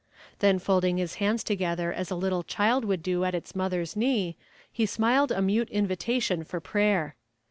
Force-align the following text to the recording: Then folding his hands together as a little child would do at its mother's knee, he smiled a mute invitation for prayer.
Then 0.39 0.57
folding 0.57 0.97
his 0.97 1.17
hands 1.21 1.43
together 1.43 1.93
as 1.93 2.09
a 2.09 2.15
little 2.15 2.41
child 2.41 2.85
would 2.85 3.03
do 3.03 3.23
at 3.23 3.35
its 3.35 3.55
mother's 3.55 3.95
knee, 3.95 4.35
he 4.71 4.87
smiled 4.87 5.31
a 5.31 5.43
mute 5.43 5.69
invitation 5.69 6.43
for 6.43 6.59
prayer. 6.59 7.15